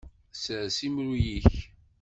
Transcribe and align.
Sers 0.39 0.77
imru-yik. 0.87 1.51